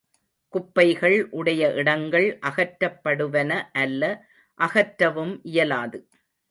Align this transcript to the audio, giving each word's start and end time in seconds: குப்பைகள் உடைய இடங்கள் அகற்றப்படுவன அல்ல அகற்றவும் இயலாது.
குப்பைகள் 0.53 1.27
உடைய 1.31 1.73
இடங்கள் 1.73 2.39
அகற்றப்படுவன 2.41 3.51
அல்ல 3.73 4.03
அகற்றவும் 4.59 5.39
இயலாது. 5.43 5.99